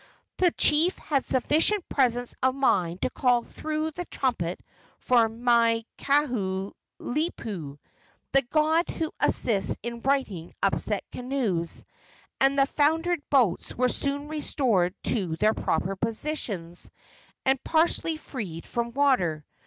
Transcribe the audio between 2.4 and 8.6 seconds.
of mind to call through the trumpet for Maikahulipu, the